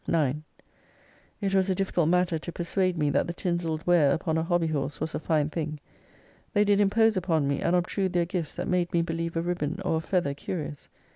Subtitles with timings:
[0.07, 0.43] 9
[1.41, 4.65] It was a difficult matter to persuade me that the tinseled ware upon a hobby
[4.65, 5.79] horse was a fine thing.
[6.53, 9.79] They did impose upon me, and obtrude their gifts that made me believe a ribbon
[9.85, 10.89] or a feather curious.